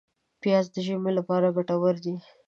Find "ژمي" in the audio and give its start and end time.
0.85-1.11